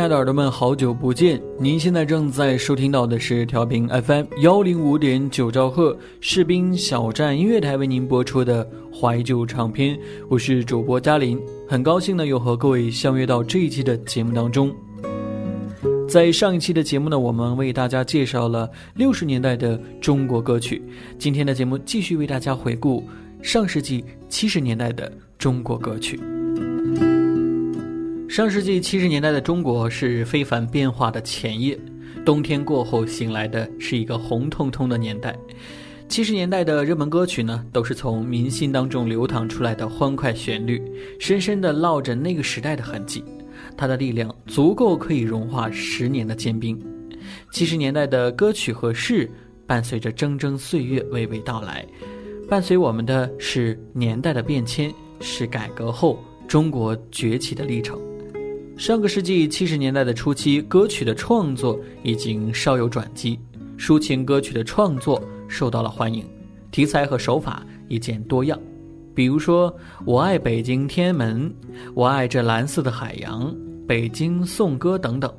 [0.00, 1.38] 亲爱的耳朵们，好久不见！
[1.58, 14.74] 您现在正在收听到的是调频 FM 幺零五点九兆赫士兵小站音乐台为您播出的怀旧唱片，我是主播嘉林，很高兴呢又和各位相约到这一期的节目当中。
[16.08, 20.82] 在上一期的节目呢，我们为大家介绍了六十年代的中国歌曲，
[21.18, 23.06] 今天的节目继续为大家回顾
[23.42, 26.18] 上世纪七十年代的中国歌曲。
[28.30, 31.76] 上世纪七十年代的中国是非凡变化的前夜，
[32.24, 35.36] 冬天过后醒来的是一个红彤彤的年代。
[36.08, 40.80] 七十年代的热门歌曲呢，都是从民心当中流淌出来的欢快旋律，
[41.18, 43.24] 深深地烙着那个时代的痕迹。
[43.76, 46.80] 它的力量足够可以融化十年的坚冰。
[47.50, 49.28] 七十年代的歌曲和事，
[49.66, 51.84] 伴随着铮铮岁月娓娓道来，
[52.48, 56.16] 伴随我们的是年代的变迁，是改革后
[56.46, 58.00] 中国崛起的历程。
[58.80, 63.38] 上个世纪七十年代的初期，歌曲的创作已经稍有转机，
[63.78, 66.24] 抒情歌曲的创作受到了欢迎，
[66.70, 68.58] 题材和手法也见多样。
[69.14, 69.70] 比如说，
[70.06, 71.54] 我爱北京天安门，
[71.94, 73.54] 我爱这蓝色的海洋，
[73.86, 75.30] 北京颂歌等等。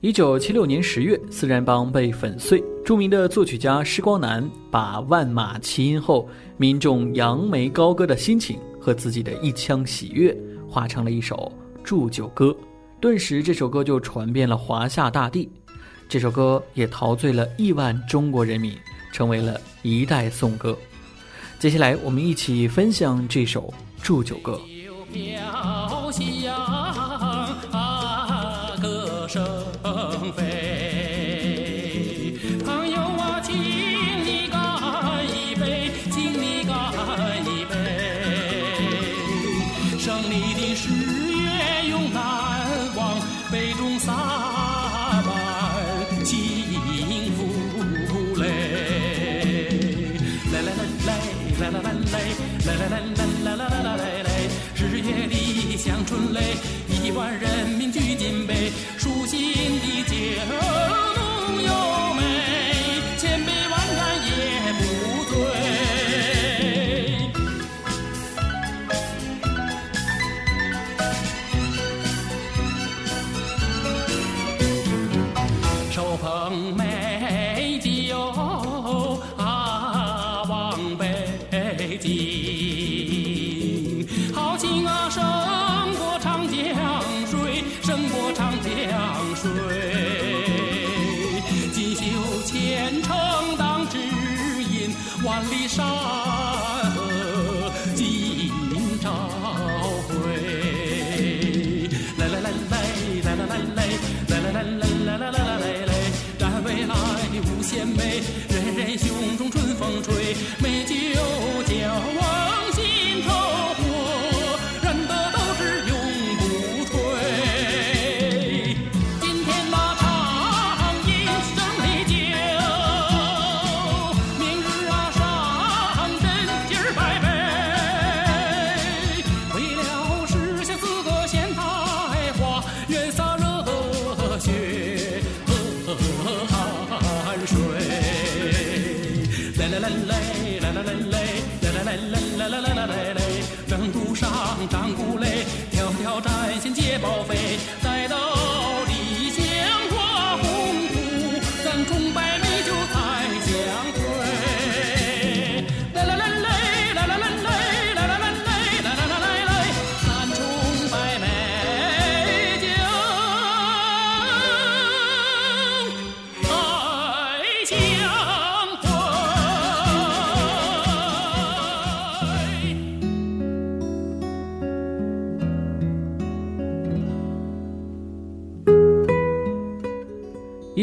[0.00, 10.36] 一九七六年十月，四人帮被粉碎，著名的作曲家施光南把万马齐喑后民众扬眉高歌的心情和自己的一腔喜悦，
[10.68, 11.52] 化成了一首。
[11.88, 12.54] 祝酒歌，
[13.00, 15.50] 顿时这首歌就传遍了华夏大地，
[16.06, 18.76] 这首歌也陶醉了亿万中国人民，
[19.10, 20.76] 成为了一代颂歌。
[21.58, 23.72] 接下来，我们一起分享这首
[24.02, 24.60] 祝酒歌。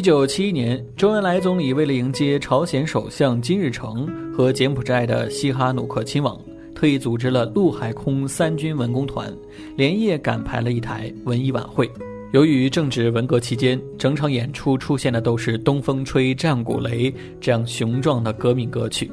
[0.06, 6.40] 九七一年，周恩来总理为了迎接朝鲜首相金日成和柬埔寨的西哈努克亲王，
[6.76, 9.36] 特意组织了陆海空三军文工团，
[9.76, 11.90] 连夜赶排了一台文艺晚会。
[12.34, 17.12] 由于正值文革期间，整场演出出现的都是“东风吹，战鼓擂”
[17.42, 19.10] 这样雄壮的革命歌曲，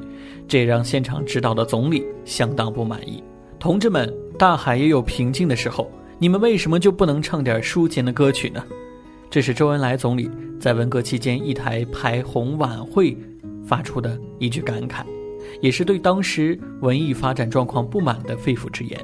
[0.47, 3.23] 这也让现场指导的总理相当不满意。
[3.59, 8.63] 同志们，大海也有平静的时候，你们为什么就不能唱点抒情的歌曲呢？
[9.31, 10.29] 这是周恩来总理
[10.63, 13.17] 在文革期间一台排红晚会
[13.65, 15.03] 发出的一句感慨，
[15.59, 18.97] 也是对当时文艺发展状况不满的肺腑之言。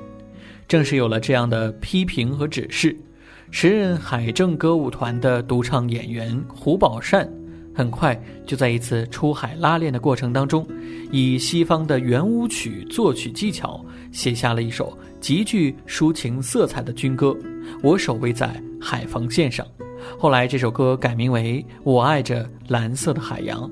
[0.70, 2.96] 正是有了这样的批评和指示，
[3.52, 7.30] 时任海政歌舞团的独唱演员胡宝善，
[7.76, 8.18] 很快
[8.48, 10.66] 就在一次出海拉练的过程当中，
[11.12, 13.84] 以西方的圆舞曲作曲技巧，
[14.14, 17.32] 写下了一首极具抒情色彩的军歌
[17.84, 19.66] 《我守卫在海防线上》。
[20.18, 23.70] 后来，这首歌改名为《我爱着蓝色的海洋》，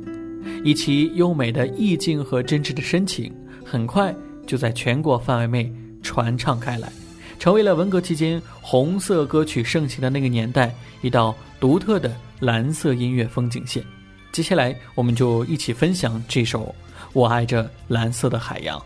[0.64, 3.34] 以其优美的意境和真挚的深情，
[3.66, 4.16] 很快
[4.46, 6.92] 就在全国范围内传唱开来，
[7.38, 13.84] 成为了文革期间红色歌曲盛行的那个年代一道独特的蓝色音乐风景线。
[14.32, 16.64] 接下来，我们就一起分享这首
[17.14, 18.78] 《我爱着蓝色的海洋》。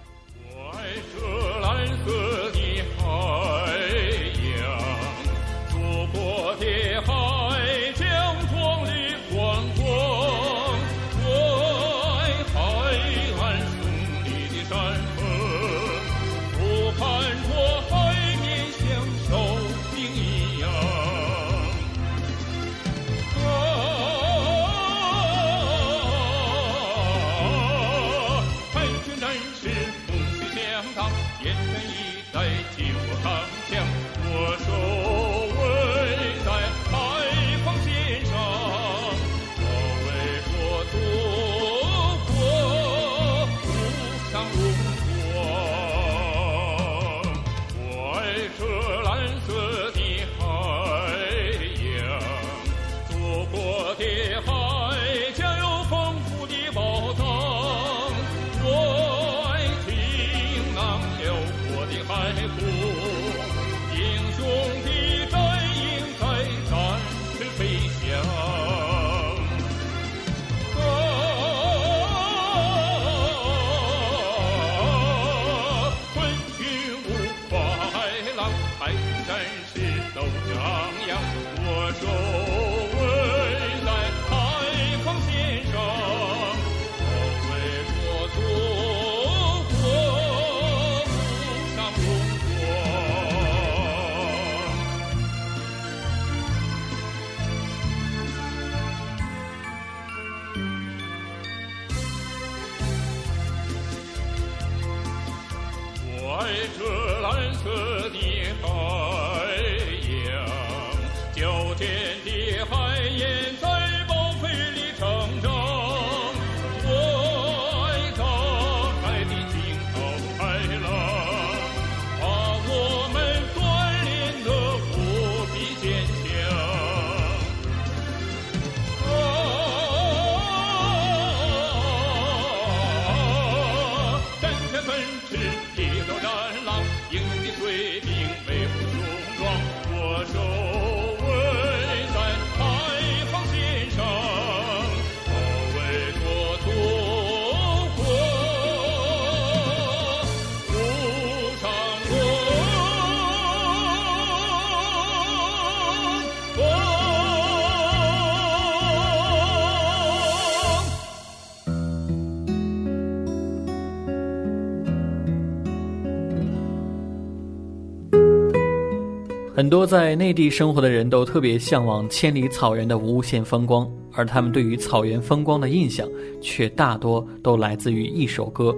[169.61, 176.09] 很多在内地生活的人都特别向往千里草原的无限风光，而他们对于草原风光的印象
[176.41, 178.75] 却大多都来自于一首歌，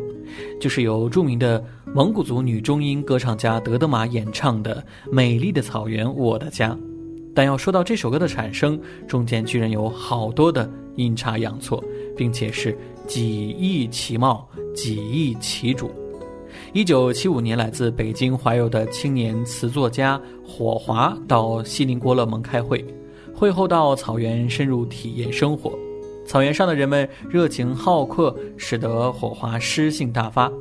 [0.60, 1.64] 就是由著名的
[1.96, 4.76] 蒙古族女中音歌唱家德德玛演唱的
[5.10, 6.72] 《美丽的草原我的家》。
[7.34, 11.82] 但要说到这首歌的产生，中间居然有好多的阴差阳错，
[12.14, 15.90] 并且是几易其貌，几易其主。
[16.74, 22.84] 一九七五年，来自北京怀柔的青年词作家火华到锡林郭勒盟开会，
[23.32, 25.72] 会后到草原深入体验生活。
[26.26, 30.52] 草原上的人们热情好客，使得火华诗兴大发。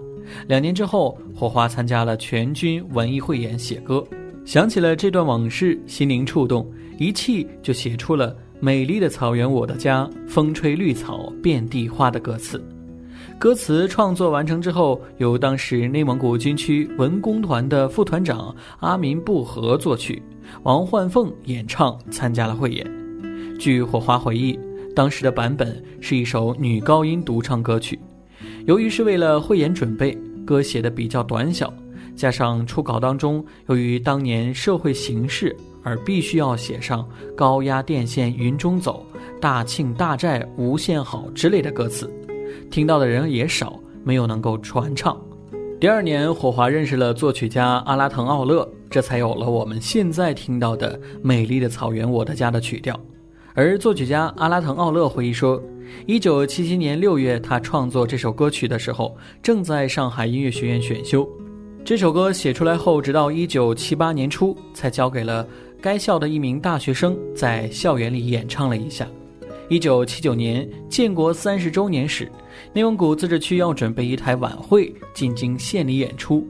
[0.49, 4.05] 两年之后，火华参加了全军文艺汇演写歌。
[4.45, 12.63] 想起了这段往事，心灵触动，一气就写出了“美丽的草原我的家，风吹绿草遍地花”的歌词。
[13.39, 20.23] 歌词创作完成之后，由当时内蒙古军区文工团的副团长阿民布和作曲，
[20.63, 22.89] 王焕凤演唱，参加了汇演。
[23.59, 24.59] 据火花回忆，
[24.95, 27.99] 当时的版本是一首女高音独唱歌曲，
[28.67, 31.73] 由于是为了汇演准备，歌写的比较短小。
[32.15, 39.05] 加上初稿当中，由于当年社会形势而必须要写上“高压电线云中走，
[39.41, 42.13] 大庆大寨无限好”之类的歌词，
[42.73, 45.21] 听到的人也少，没有能够传唱。
[45.79, 52.99] 第二年，火华认识了作曲家阿拉腾奥勒，这才有了我们现在听到的《美丽的草原我的家》的曲调。
[53.53, 55.63] 而作曲家阿拉腾奥勒回忆说，
[56.07, 61.29] 一九七七年六月，他创作这首歌曲的时候，正在上海音乐学院选修。
[61.85, 65.47] 这首歌写出来后，直到一九七八年初才交给了
[65.79, 69.07] 该校的一名大学生在校园里演唱了一下。
[69.73, 72.31] 一九七九年建国三十周年时，
[72.75, 76.47] 内蒙古自治区要准备一台晚会进京献礼演出。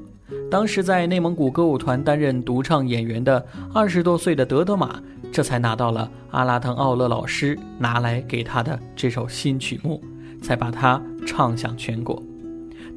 [0.51, 5.01] 当时在内蒙古歌舞团担任独唱演员的二十多岁的德德玛，
[5.31, 10.03] 这才拿到了阿拉腾奥勒老师拿来给他的这首新曲目，
[10.43, 12.21] 才把它唱响全国。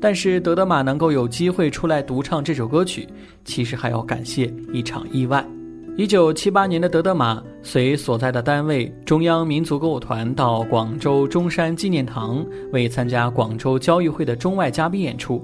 [0.02, 3.08] 但是德德玛能够有机会出来独唱这首歌曲，
[3.44, 5.46] 其实还要感谢一场意外。
[5.98, 15.42] 一九七八年的德德玛随所在的单位中央民族歌舞团到广州中山纪念堂为参加广州交谊会的中外嘉宾演出，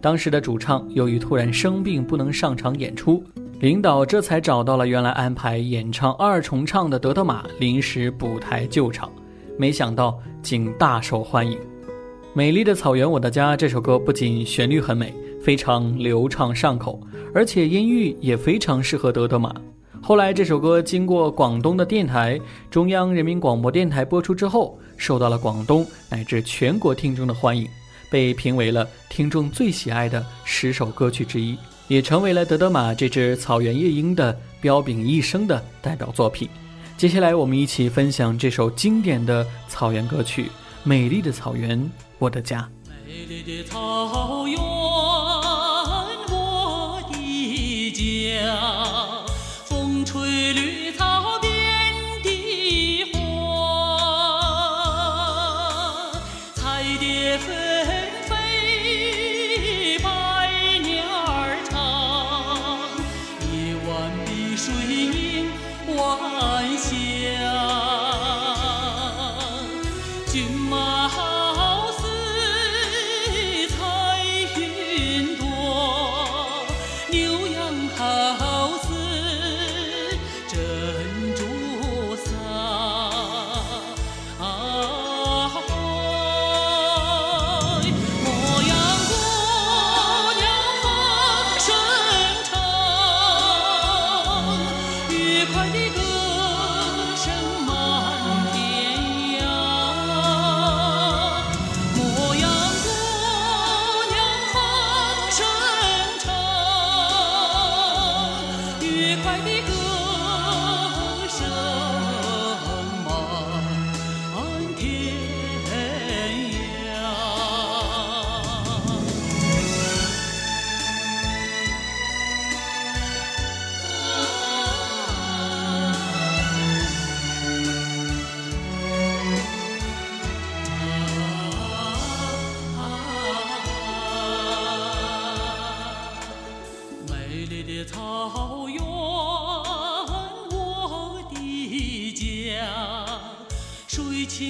[0.00, 3.20] 当时的主唱由于突然生病不能上场演出，
[3.58, 9.10] 领导这才找到了原来安排演唱二重唱的德德玛临时补台救场，
[9.58, 11.58] 没想到竟大受欢迎。
[12.34, 13.56] 美丽的草原，我的家。
[13.56, 15.12] 这首歌不仅旋律很美，
[15.42, 17.00] 非常流畅上口，
[17.34, 19.52] 而且音域也非常适合德德玛。
[20.00, 22.40] 后来这首歌经过广东的电台
[22.70, 27.68] 中央人民广播电台播出之后，受到了广东乃至全国听众的欢迎，
[28.10, 36.48] 被评为了听众最喜爱的十首歌曲之一，也成为了德德玛这只草原夜莺的彪炳一生的代表作品。
[36.96, 40.44] 接下来，我们一起分享这首经典的草原歌曲
[40.84, 41.78] 《美丽的草原》。
[42.18, 42.68] 我的家。
[43.06, 44.58] 美丽的草原，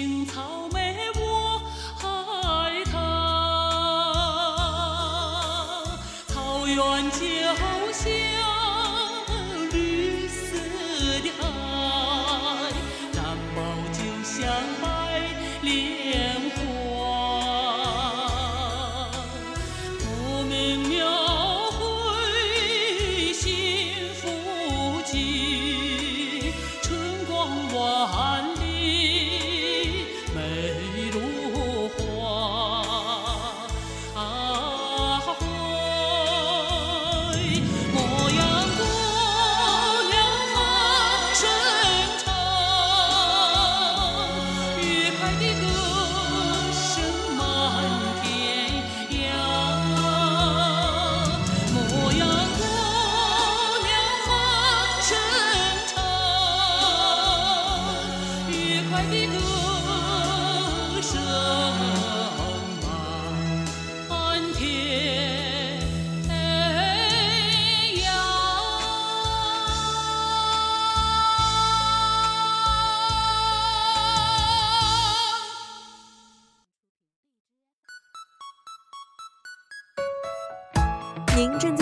[0.08, 0.40] 青草
[0.72, 1.60] 莓，我
[2.00, 2.94] 爱它。
[6.28, 6.76] 草原
[7.10, 7.18] 就
[7.92, 8.57] 像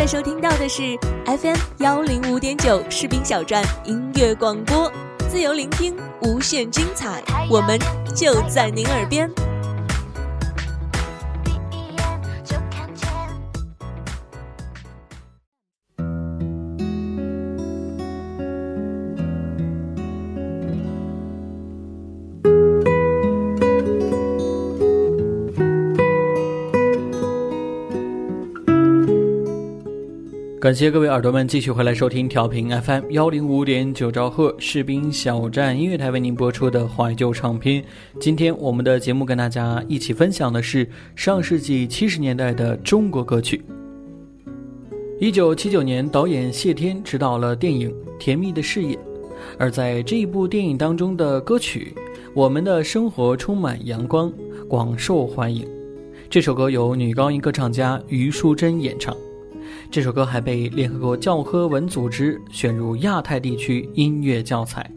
[0.07, 4.89] 在收听到的是 FM 幺零五点九士兵小站音乐广播，
[5.29, 7.21] 自由聆听，无限精彩，
[7.51, 7.77] 我们
[8.15, 9.29] 就在您耳边。
[30.67, 37.85] 感谢各位耳朵们继续回来收听调频 FM 幺零五点九兆赫士兵小站音乐台为您播出的怀旧唱片。
[38.19, 43.65] 今天我们的节目跟大家一起分享的是上世纪七十年代的中国歌曲。
[45.21, 48.97] 一九七九年，导演谢天执导了电影《甜蜜的事业》，
[49.61, 51.95] 而在这一部电影当中的歌曲
[52.35, 54.29] 《我们的生活充满阳光》
[54.67, 55.65] 广受欢迎。
[56.29, 59.17] 这首歌由女高音歌唱家余淑珍演唱。
[59.91, 64.89] 这首歌还被联合国教科文组织选入亚太地区音乐教材。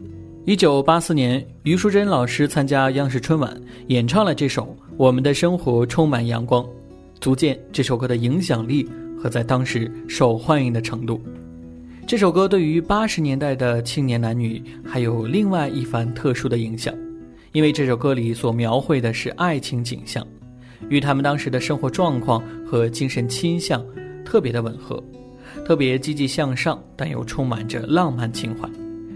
[0.44, 4.64] 一九八四年，余淑珍老师参加央视春晚，演唱了这首
[4.96, 6.64] 《我们的生活充满阳光》，
[7.20, 11.20] 足见这首歌的影响力和在当时受欢迎的程度。
[12.06, 16.92] 这首歌对于八十年代的青年男女还有另外一番特殊的影响，
[17.52, 20.26] 因为这首歌里所描绘的是爱情景象，
[20.88, 23.82] 与他们当时的生活状况和精神倾向。
[24.30, 25.02] 特别的吻合，
[25.66, 28.70] 特别积极向上，但又充满着浪漫情怀，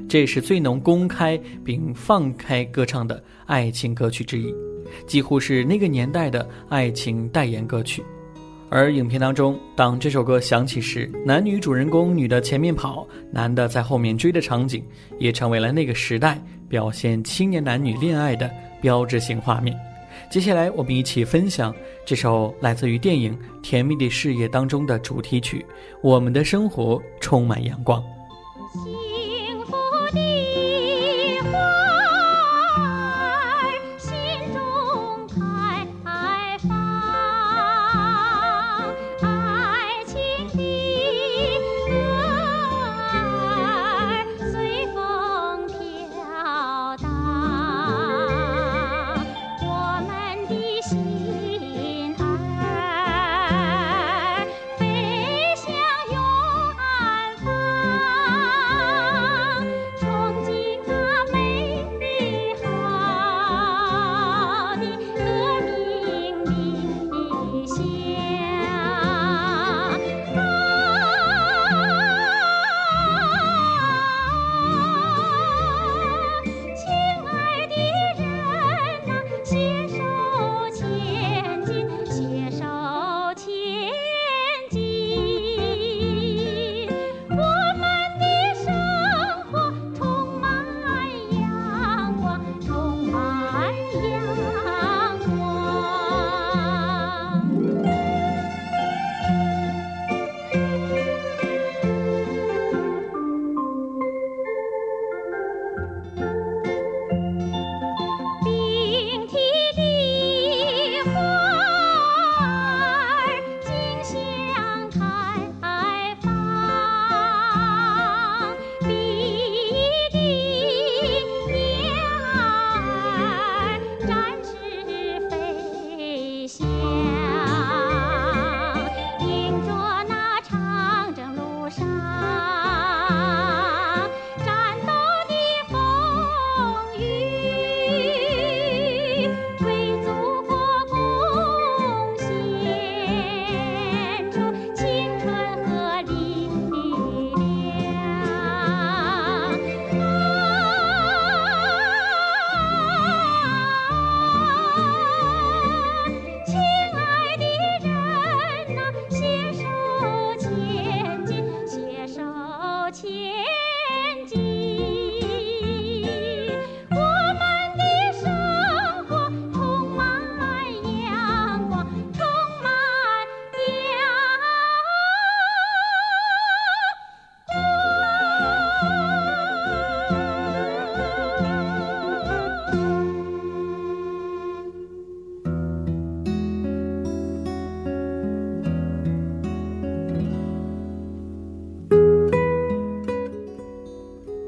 [0.09, 4.53] 这也是最能公开并放开歌唱的爱情歌曲之一，
[5.07, 8.03] 几乎是那个年代的爱情代言歌曲。
[8.71, 14.85] 而影片当中，当这首歌响起时，男女主人公女的前面跑，男的在后面追的场景，
[15.21, 18.51] 也成为了那个时代表现青年男女恋爱的
[18.81, 19.79] 标志性画面。
[20.31, 25.65] 接下来，我们一起分享这首来自于电影《甜蜜的事业》当中的主题曲
[26.03, 28.03] 《我们的生活充满阳光》。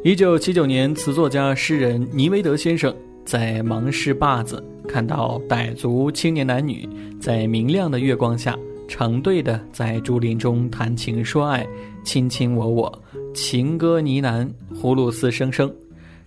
[0.07, 6.88] 一九七九年，词作家、诗人尼维德先生在芒市坝子看到傣族青年男女
[7.21, 11.66] 在明亮的月光下成对的在竹林中谈情说爱，
[12.05, 13.03] 卿卿我我，
[13.35, 14.49] 情歌呢喃，
[14.81, 15.75] 葫芦丝声声。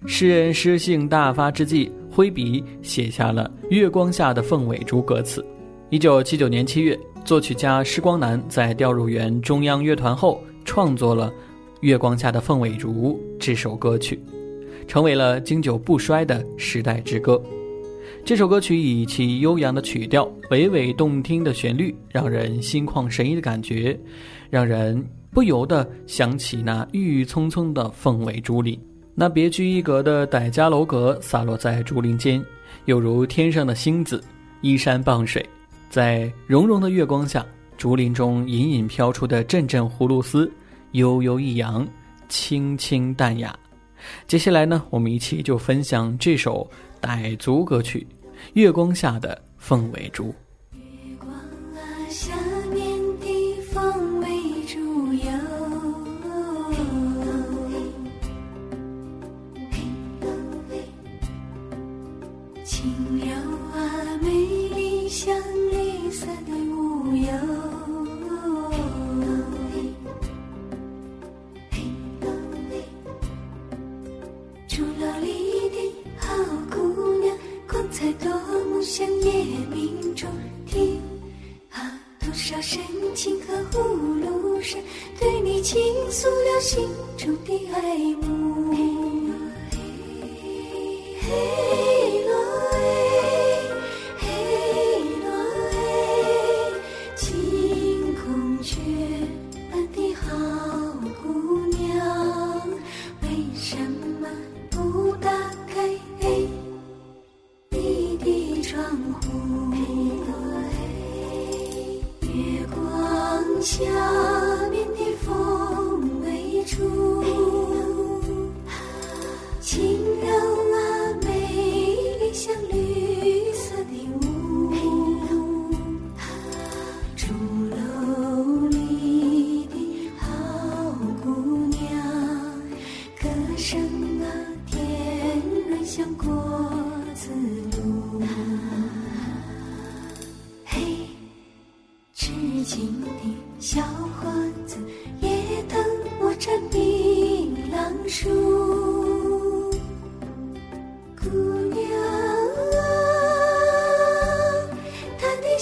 [0.06, 5.42] 诗人诗兴大发之际，挥笔写下了《月光下的凤尾竹》歌词。
[5.90, 11.32] 一九七九年七月，作曲家施光南在调入原中央乐团后，创作了
[11.82, 14.20] 《月光下的凤尾竹》这首歌曲，
[14.86, 17.42] 成为了经久不衰的时代之歌。
[18.26, 23.98] 这首歌曲以其悠扬的曲调、娓娓动听的旋律，让人心旷神怡的感觉，
[24.50, 28.78] 让人不由得想起那郁郁葱葱的凤尾竹林，
[29.16, 32.44] 那别具一格的傣家楼阁洒落在竹林间，
[32.86, 34.22] 犹如天上的星子，
[34.60, 35.46] 依山傍水。
[35.90, 37.46] 在融融的月光下，
[37.78, 40.52] 竹林中隐隐飘出的阵阵葫芦丝，
[40.92, 41.88] 悠悠一扬，
[42.28, 43.58] 清清淡雅。
[44.28, 46.70] 接下来呢，我们一起就分享这首
[47.02, 48.08] 傣族歌曲
[48.54, 50.30] 《月光下的凤尾竹》。
[79.00, 79.32] 向夜
[79.74, 80.30] 明中
[80.68, 81.00] 听
[81.72, 82.82] 啊，多少深
[83.16, 83.80] 情和葫
[84.20, 84.78] 芦声，
[85.18, 85.80] 对你倾
[86.12, 86.86] 诉了心
[87.18, 88.76] 中的爱慕。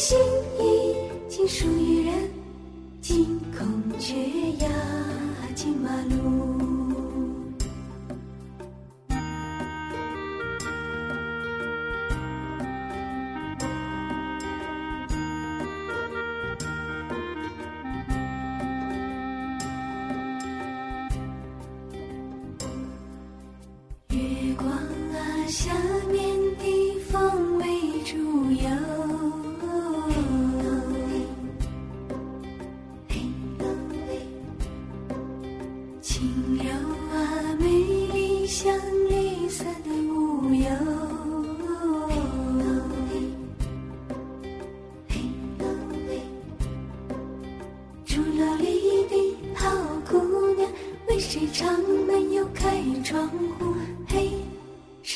[0.08, 0.18] 心
[0.58, 0.96] 已
[1.28, 2.14] 经属于人，
[3.02, 4.16] 惊孔雀
[4.64, 4.70] 呀，
[5.54, 6.37] 金马路。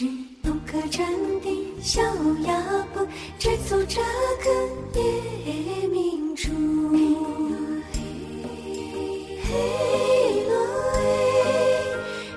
[0.01, 0.07] 是
[0.41, 1.07] 农客站
[1.41, 1.47] 的
[1.79, 2.01] 小
[2.41, 2.59] 哑
[2.91, 3.05] 巴，
[3.37, 4.01] 摘走这
[4.41, 6.49] 个夜明珠。
[9.43, 9.53] 嘿
[10.47, 10.57] 罗
[10.95, 10.99] 哎，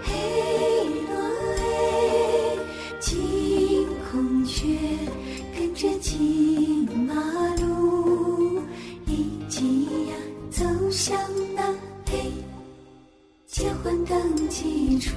[0.04, 0.12] 嘿
[1.08, 1.16] 罗
[1.56, 1.64] 哎，
[3.00, 4.76] 惊孔雀
[5.56, 7.14] 跟着金马
[7.62, 8.60] 路，
[9.06, 10.12] 一起呀
[10.50, 11.18] 走向
[11.56, 11.62] 那
[12.10, 12.30] 嘿
[13.46, 15.14] 结婚登记处。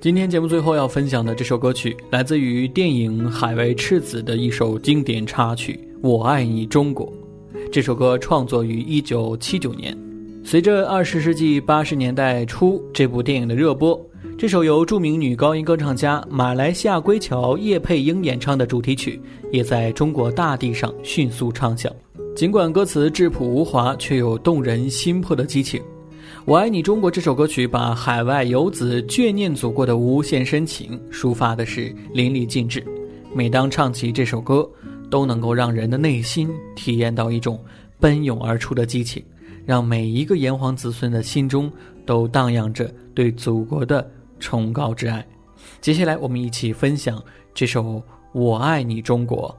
[0.00, 5.72] 今天节目最后要分享的这首歌曲，来自于电影《海外赤子》的一首经典插曲
[6.08, 7.04] 《我爱你中国》。
[7.72, 9.98] 这首歌创作于1979年，
[10.44, 14.00] 随着20世纪80年代初这部电影的热播，
[14.38, 21.92] 这首由著名女高音歌唱家马来西亚归侨叶佩英演唱的主题曲，也在中国大地上迅速唱响。
[22.36, 25.80] 尽管歌词质朴无华，却有动人心魄的激情。
[26.48, 32.82] 《我爱你中国》这首歌曲把海外游子眷念祖国的无限深情抒发的是淋漓尽致。
[33.34, 34.66] 每当唱起这首歌，
[35.10, 37.62] 都能够让人的内心体验到一种
[38.00, 39.22] 奔涌而出的激情，
[39.66, 41.70] 让每一个炎黄子孙的心中
[42.06, 44.10] 都荡漾着对祖国的。
[44.40, 45.22] 崇高之爱，
[45.82, 47.82] 接下来我们一起分享这首
[48.32, 49.54] 《我爱你中国》。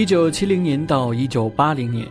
[0.00, 2.08] 一九七零年到一九八零年，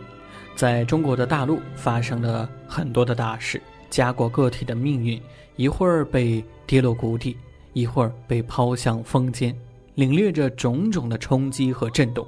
[0.54, 5.20] 在中国的大陆发生了很多的大事，家国个体的命运
[5.56, 7.36] 一会儿被跌落谷底，
[7.72, 9.52] 一会儿被抛向峰尖，
[9.96, 12.24] 领略着种种的冲击和震动，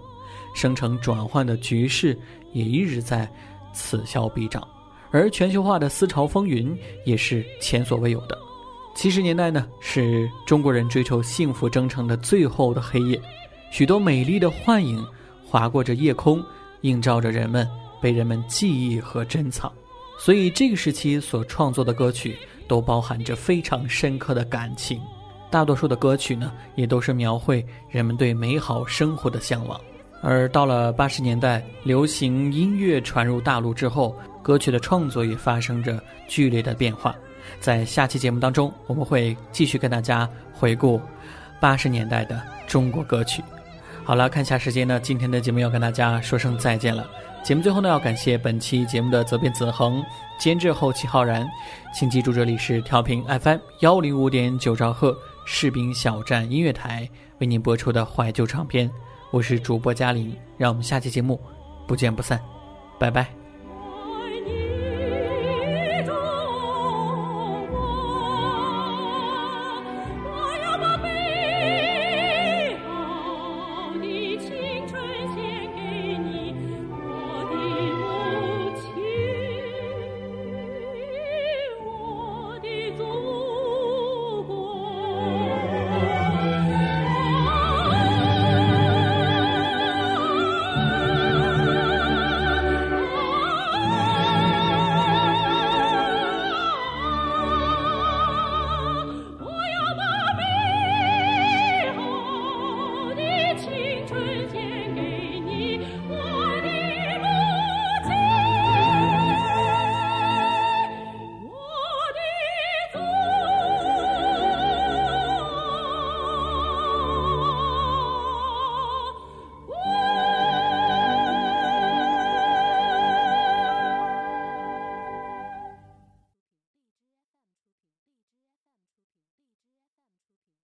[0.53, 2.19] 生成转换的局势
[2.53, 3.31] 也一直在
[3.73, 4.67] 此消彼长，
[5.13, 8.37] 而全球化的思潮风云也是前所未有的。
[8.97, 13.23] 七十年代呢，是中国人追求幸福征程的最后的黑夜，
[13.71, 15.01] 许多美丽的幻影。
[15.53, 16.43] 划过着夜空，
[16.81, 17.69] 映照着人们
[18.01, 19.71] 被人们记忆和珍藏，
[20.19, 24.99] 所以这个时期所创作的歌曲都包含着非常深刻的感情。
[25.51, 29.79] 大多数的歌曲呢，也都是描绘人们对美好生活的向往。
[30.23, 37.15] 而到了八十年代，流行音乐传入大陆之后，歌曲的创作也发生着剧烈的变化。
[37.61, 40.99] 在下期节目当中，我们会继续跟大家回顾
[41.61, 43.43] 八十年代的中国歌曲。
[44.13, 47.11] 好了，看一下时间呢，今天的节目要跟大家说声再见了。
[47.43, 50.05] 节目最后呢，要感谢本期节目的责编子恒、
[50.39, 51.49] 监制后期浩然。
[51.95, 58.91] 请记住，这里是调频 FM 幺零五点九兆赫士兵小站音乐台为您播出的怀旧唱片。
[59.31, 61.41] 我是主播嘉玲，让我们下期节目
[61.89, 62.39] 不见不散，
[62.99, 63.42] 拜拜。